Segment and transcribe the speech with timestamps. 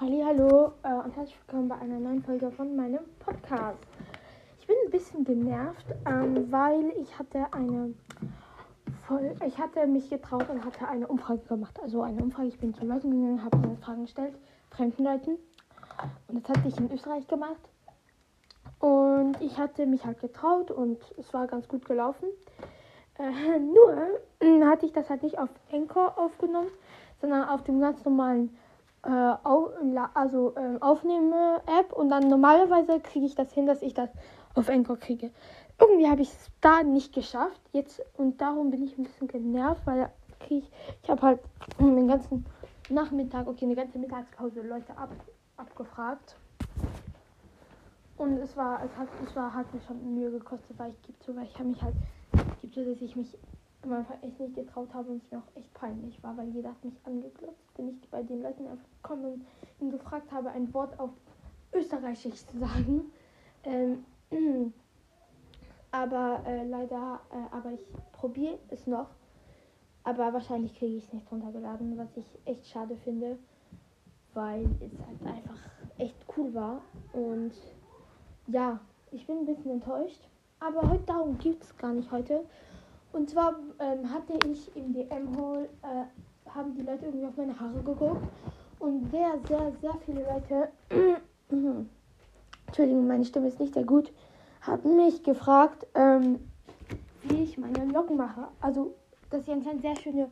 [0.00, 3.86] Hallo äh, und herzlich willkommen bei einer neuen Folge von meinem Podcast.
[4.58, 7.92] Ich bin ein bisschen genervt, ähm, weil ich hatte eine
[9.06, 11.78] Voll ich hatte mich getraut und hatte eine Umfrage gemacht.
[11.82, 14.32] Also eine Umfrage, ich bin zu Leuten gegangen, habe eine Fragen gestellt,
[14.70, 15.36] fremden Leuten.
[16.28, 17.60] Und das hatte ich in Österreich gemacht.
[18.78, 22.26] Und ich hatte mich halt getraut und es war ganz gut gelaufen.
[23.18, 23.96] Äh, nur
[24.40, 26.70] äh, hatte ich das halt nicht auf Anchor aufgenommen,
[27.20, 28.56] sondern auf dem ganz normalen
[29.02, 29.70] äh, auf,
[30.14, 34.10] also äh, Aufnehme-App und dann normalerweise kriege ich das hin, dass ich das
[34.54, 35.30] auf Anchor kriege.
[35.78, 39.86] Irgendwie habe ich es da nicht geschafft jetzt und darum bin ich ein bisschen genervt,
[39.86, 40.10] weil
[40.48, 40.70] ich,
[41.02, 41.40] ich habe halt
[41.78, 42.44] den ganzen
[42.90, 45.10] Nachmittag, okay, eine ganze Mittagspause Leute ab,
[45.56, 46.36] abgefragt.
[48.16, 51.22] Und es war, es hat, es war, hat mir schon Mühe gekostet, weil ich gibt
[51.22, 51.94] so, weil ich habe mich halt,
[52.60, 53.34] gibt so, dass ich mich
[53.82, 56.70] am Anfang echt nicht getraut habe und es mir auch echt peinlich war, weil jeder
[56.70, 59.46] hat mich angeglotzt, wenn ich bei den Leuten einfach gekommen und
[59.80, 61.10] ihn gefragt habe, ein Wort auf
[61.72, 63.10] Österreichisch zu sagen.
[63.64, 64.04] Ähm,
[65.90, 67.80] aber äh, leider, äh, aber ich
[68.12, 69.08] probiere es noch.
[70.02, 73.38] Aber wahrscheinlich kriege ich es nicht runtergeladen, was ich echt schade finde,
[74.32, 75.58] weil es halt einfach
[75.98, 76.80] echt cool war.
[77.12, 77.52] Und
[78.46, 80.20] ja, ich bin ein bisschen enttäuscht.
[80.58, 82.44] Aber heute darum gibt es gar nicht heute.
[83.12, 87.82] Und zwar ähm, hatte ich im DM-Hall, äh, haben die Leute irgendwie auf meine Haare
[87.82, 88.22] geguckt.
[88.78, 90.68] Und sehr, sehr, sehr viele Leute,
[92.66, 94.12] Entschuldigung, meine Stimme ist nicht sehr gut,
[94.62, 96.38] haben mich gefragt, ähm,
[97.24, 98.48] wie ich meine Locken mache.
[98.60, 98.94] Also,
[99.30, 100.30] dass ich anscheinend sehr schöne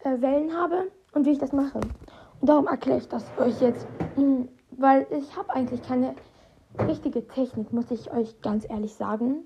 [0.00, 1.80] äh, Wellen habe und wie ich das mache.
[2.40, 3.86] Und darum erkläre ich das euch jetzt.
[4.78, 6.14] Weil ich habe eigentlich keine
[6.88, 9.44] richtige Technik, muss ich euch ganz ehrlich sagen.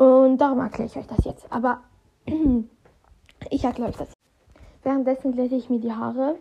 [0.00, 1.52] Und darum erkläre ich euch das jetzt.
[1.52, 1.82] Aber
[3.50, 4.14] ich erkläre euch das.
[4.82, 6.36] Währenddessen glätte ich mir die Haare.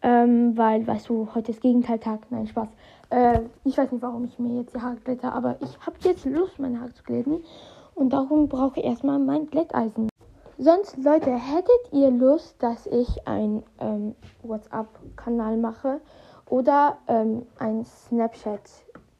[0.00, 2.20] Ähm, weil, weißt du, heute ist Gegenteiltag.
[2.30, 2.68] Nein, Spaß.
[3.10, 6.24] Äh, ich weiß nicht, warum ich mir jetzt die Haare glätte, aber ich habe jetzt
[6.24, 7.44] Lust, meine Haare zu glätten.
[7.94, 10.08] Und darum brauche ich erstmal mein Glätteisen.
[10.56, 16.00] Sonst, Leute, hättet ihr Lust, dass ich einen ähm, WhatsApp-Kanal mache
[16.48, 18.62] oder ähm, ein Snapchat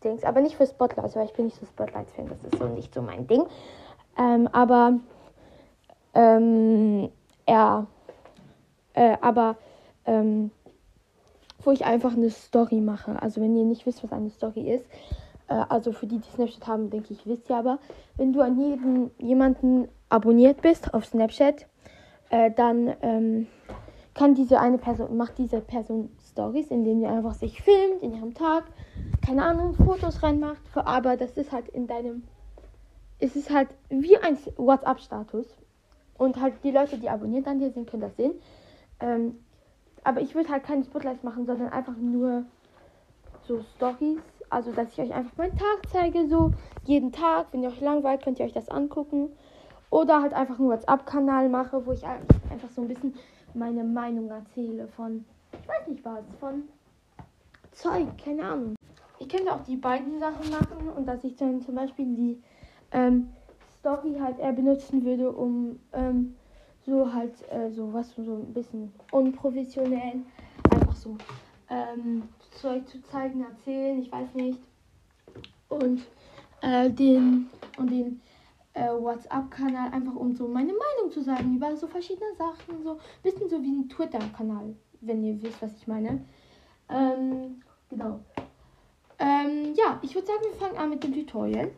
[0.00, 2.92] Dings, aber nicht für Spotlights, weil ich bin nicht so Spotlights-Fan, das ist so nicht
[2.94, 3.44] so mein Ding.
[4.18, 4.98] Ähm, aber
[6.14, 7.10] ähm,
[7.48, 7.86] ja,
[8.94, 9.56] äh, aber
[10.06, 10.50] ähm,
[11.62, 13.20] wo ich einfach eine Story mache.
[13.20, 14.86] Also wenn ihr nicht wisst, was eine Story ist,
[15.48, 17.78] äh, also für die, die Snapchat haben, denke ich, wisst ihr aber,
[18.16, 21.66] wenn du an jeden jemanden abonniert bist auf Snapchat,
[22.30, 23.46] äh, dann ähm,
[24.14, 28.14] kann diese eine Person, macht diese Person Stories, in denen sie einfach sich filmt in
[28.14, 28.64] ihrem Tag,
[29.30, 32.24] keine Ahnung, Fotos reinmacht, aber das ist halt in deinem,
[33.20, 35.46] es ist halt wie ein WhatsApp-Status
[36.18, 38.32] und halt die Leute, die abonniert an dir sind, können das sehen.
[38.98, 39.38] Ähm,
[40.02, 42.42] aber ich würde halt keine Spotlights machen, sondern einfach nur
[43.46, 46.50] so Stories, also dass ich euch einfach meinen Tag zeige, so
[46.84, 49.30] jeden Tag, wenn ihr euch langweilt, könnt ihr euch das angucken.
[49.90, 53.14] Oder halt einfach einen WhatsApp-Kanal mache, wo ich einfach so ein bisschen
[53.54, 56.64] meine Meinung erzähle von, ich weiß nicht was, von
[57.70, 58.74] Zeug, keine Ahnung.
[59.30, 62.42] Könnte auch die beiden Sachen machen und dass ich dann zum Beispiel die
[62.92, 63.30] ähm,
[63.78, 66.36] Story halt eher benutzen würde, um ähm,
[66.84, 70.22] so halt äh, so was so ein bisschen unprofessionell
[70.70, 71.16] einfach so
[71.68, 74.58] ähm, Zeug zu zeigen, erzählen, ich weiß nicht.
[75.68, 76.02] Und
[76.62, 77.48] äh, den
[77.78, 78.20] und den
[78.74, 82.82] äh, WhatsApp-Kanal, einfach um so meine Meinung zu sagen über so verschiedene Sachen.
[82.82, 86.24] So bisschen so wie ein Twitter-Kanal, wenn ihr wisst, was ich meine.
[86.88, 88.20] Ähm, genau.
[89.20, 91.70] Ähm, ja, ich würde sagen, wir fangen an mit dem Tutorial.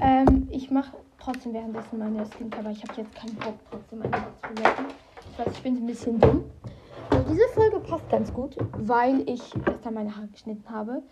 [0.00, 4.16] Ähm, ich mache trotzdem währenddessen meine Skincare, weil ich habe jetzt keinen Bock, trotzdem meine
[4.16, 4.86] Haut zu lecken.
[5.30, 6.44] Ich weiß, ich bin ein bisschen dumm.
[7.10, 11.02] Und diese Folge passt ganz gut, weil ich gestern meine Haare geschnitten habe.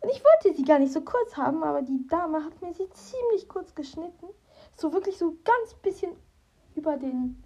[0.00, 2.90] Und ich wollte sie gar nicht so kurz haben, aber die Dame hat mir sie
[2.90, 4.26] ziemlich kurz geschnitten.
[4.74, 6.10] So wirklich so ganz bisschen
[6.74, 7.40] über den,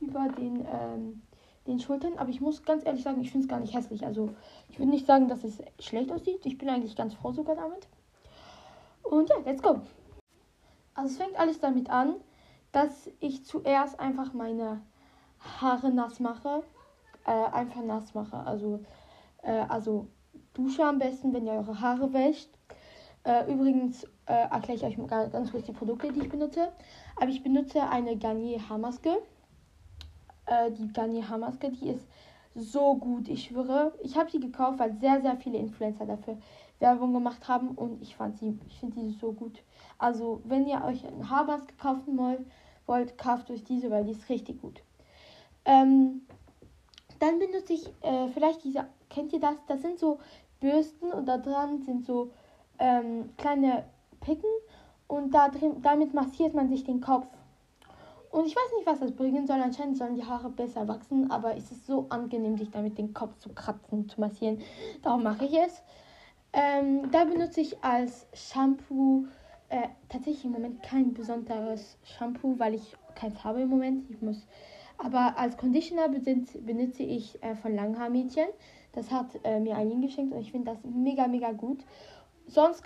[0.00, 1.22] über den, ähm,
[1.66, 2.18] den Schultern.
[2.18, 4.04] Aber ich muss ganz ehrlich sagen, ich finde es gar nicht hässlich.
[4.04, 4.30] Also
[4.68, 6.44] ich würde nicht sagen, dass es schlecht aussieht.
[6.44, 7.88] Ich bin eigentlich ganz froh sogar damit.
[9.02, 9.80] Und ja, let's go.
[10.94, 12.14] Also es fängt alles damit an,
[12.72, 14.80] dass ich zuerst einfach meine
[15.60, 16.62] Haare nass mache.
[17.26, 18.36] Äh, einfach nass mache.
[18.36, 18.80] Also,
[19.42, 20.08] äh, also
[20.52, 22.50] Dusche am besten, wenn ihr eure Haare wäscht.
[23.24, 26.72] Äh, übrigens äh, erkläre ich euch mal ganz kurz die Produkte, die ich benutze.
[27.16, 29.16] Aber ich benutze eine Garnier Haarmaske.
[30.46, 32.06] Äh, die Garnier Haarmaske, die ist
[32.54, 33.92] so gut, ich schwöre.
[34.02, 36.38] Ich habe sie gekauft, weil sehr, sehr viele Influencer dafür
[36.78, 39.62] Werbung gemacht haben und ich fand sie, ich finde sie so gut.
[39.98, 42.44] Also, wenn ihr euch eine Haarmaske kaufen wollt,
[42.86, 44.82] wollt kauft euch diese, weil die ist richtig gut.
[45.64, 46.22] Ähm,
[47.18, 49.56] dann benutze ich äh, vielleicht diese, kennt ihr das?
[49.66, 50.18] Das sind so
[50.60, 52.30] Bürsten und da dran sind so
[52.78, 53.84] ähm, kleine
[54.20, 54.50] Picken
[55.06, 57.26] und da drin, damit massiert man sich den Kopf.
[58.34, 59.60] Und ich weiß nicht, was das bringen soll.
[59.60, 63.38] Anscheinend sollen die Haare besser wachsen, aber es ist so angenehm, sich damit den Kopf
[63.38, 64.58] zu kratzen, zu massieren.
[65.02, 65.84] Darum mache ich es.
[66.52, 69.26] Ähm, da benutze ich als Shampoo
[69.68, 74.10] äh, tatsächlich im Moment kein besonderes Shampoo, weil ich keins habe im Moment.
[74.10, 74.48] Ich muss.
[74.98, 78.48] Aber als Conditioner benutze ich äh, von Langhaarmädchen.
[78.94, 81.84] Das hat äh, mir Eileen geschenkt und ich finde das mega, mega gut.
[82.48, 82.82] Sonst,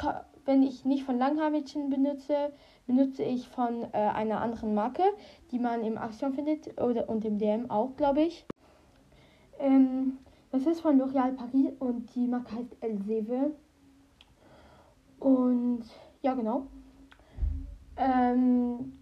[0.48, 2.52] wenn ich nicht von Langhaarmädchen benutze,
[2.86, 5.02] benutze ich von äh, einer anderen Marke,
[5.52, 8.46] die man im Action findet oder und im DM auch, glaube ich.
[9.58, 10.16] Ähm,
[10.50, 13.52] das ist von L'Oréal Paris und die Marke heißt Elseve.
[15.20, 15.84] Und
[16.22, 16.68] ja, genau.
[17.98, 18.94] Ähm,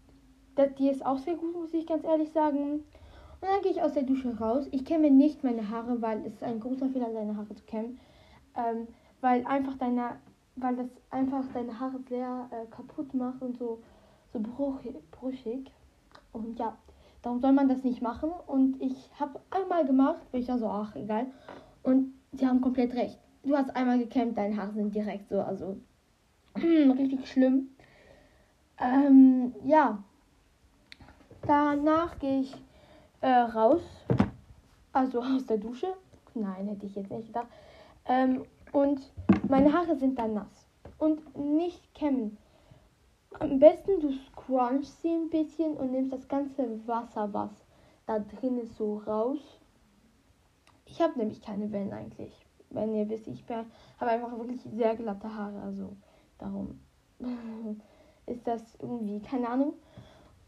[0.81, 2.73] die ist auch sehr gut, muss ich ganz ehrlich sagen.
[2.73, 4.67] Und dann gehe ich aus der Dusche raus.
[4.73, 8.01] Ich kämme nicht meine Haare, weil es ist ein großer Fehler, deine Haare zu kämmen.
[8.57, 8.89] Ähm,
[9.21, 10.19] weil einfach deine
[10.57, 13.83] weil das einfach deine Haare sehr äh, kaputt macht und so,
[14.33, 15.71] so brüchig.
[16.33, 16.77] Und ja,
[17.23, 18.31] darum soll man das nicht machen.
[18.47, 21.27] Und ich habe einmal gemacht, weil ich da so, ach, egal.
[21.83, 23.19] Und sie haben komplett recht.
[23.43, 25.77] Du hast einmal gekämmt, deine Haare sind direkt so, also
[26.57, 27.69] richtig schlimm.
[28.79, 30.03] Ähm, ja.
[31.43, 32.57] Danach gehe ich
[33.21, 33.83] äh, raus.
[34.93, 35.89] Also aus der Dusche.
[36.35, 37.49] Nein, hätte ich jetzt nicht gedacht.
[38.07, 39.01] Ähm, und
[39.49, 40.67] meine Haare sind dann nass.
[40.99, 42.39] Und nicht kämmen.
[43.39, 47.51] Am besten du scrunchst sie ein bisschen und nimmst das ganze Wasser, was
[48.07, 49.41] da drin ist, so raus.
[50.87, 52.33] Ich habe nämlich keine Wellen eigentlich.
[52.71, 55.61] Wenn ihr wisst, ich habe einfach wirklich sehr glatte Haare.
[55.61, 55.97] Also
[56.39, 56.81] darum
[58.27, 59.75] ist das irgendwie, keine Ahnung.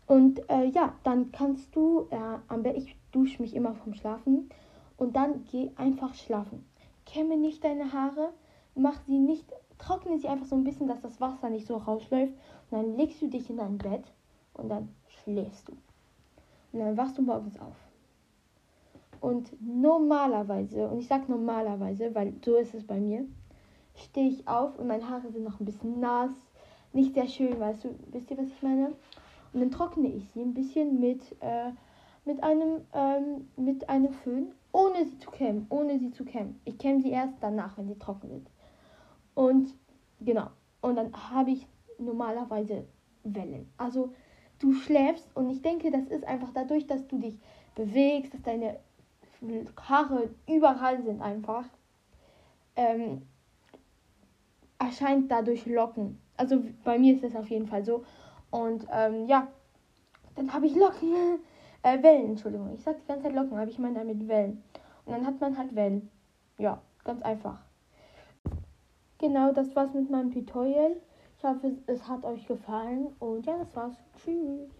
[0.07, 4.49] Und äh, ja, dann kannst du, äh, am besten, ich dusche mich immer vom Schlafen
[4.97, 6.65] und dann geh einfach schlafen
[7.09, 8.33] kämme nicht deine Haare,
[8.79, 9.45] mach sie nicht,
[9.79, 12.33] trockne sie einfach so ein bisschen, dass das Wasser nicht so rausläuft.
[12.71, 14.05] Und dann legst du dich in dein Bett
[14.55, 15.73] und dann schläfst du.
[16.73, 17.77] Und dann wachst du morgens auf.
[19.21, 23.25] Und normalerweise, und ich sage normalerweise, weil so ist es bei mir,
[23.95, 26.31] stehe ich auf und meine Haare sind noch ein bisschen nass.
[26.93, 28.93] Nicht sehr schön, weißt du, wisst ihr, was ich meine?
[29.53, 31.73] Und dann trockne ich sie ein bisschen mit, äh,
[32.25, 36.61] mit, einem, ähm, mit einem Föhn ohne sie zu kämmen, ohne sie zu kämmen.
[36.65, 38.49] Ich kämme sie erst danach, wenn sie trocken sind.
[39.39, 39.73] Und
[40.19, 40.49] genau.
[40.81, 41.65] Und dann habe ich
[41.97, 42.85] normalerweise
[43.23, 43.73] Wellen.
[43.77, 44.13] Also
[44.59, 47.39] du schläfst und ich denke, das ist einfach dadurch, dass du dich
[47.77, 48.81] bewegst, dass deine
[49.81, 51.67] Haare überall sind einfach,
[52.75, 53.23] ähm,
[54.81, 56.19] erscheint dadurch Locken.
[56.37, 58.05] Also bei mir ist das auf jeden Fall so.
[58.51, 59.47] Und ähm, ja,
[60.35, 61.15] dann habe ich Locken.
[61.85, 62.75] Äh, Wellen, Entschuldigung.
[62.75, 64.65] Ich sag die ganze Zeit Locken, aber ich meine damit Wellen.
[65.05, 66.11] Und dann hat man halt Wellen.
[66.59, 67.68] Ja, ganz einfach.
[69.19, 70.97] Genau, das war's mit meinem Tutorial.
[71.37, 73.09] Ich hoffe, es hat euch gefallen.
[73.19, 73.97] Und ja, das war's.
[74.17, 74.78] Tschüss.